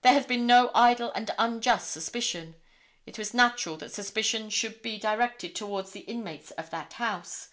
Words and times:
There 0.00 0.14
has 0.14 0.24
been 0.24 0.46
no 0.46 0.70
idle 0.74 1.12
and 1.12 1.30
unjust 1.38 1.90
suspicion. 1.90 2.54
It 3.04 3.18
was 3.18 3.34
natural 3.34 3.76
that 3.76 3.92
suspicion 3.92 4.48
should 4.48 4.80
be 4.80 4.98
directed 4.98 5.54
towards 5.54 5.90
the 5.90 6.00
inmates 6.08 6.50
of 6.52 6.70
that 6.70 6.94
house. 6.94 7.50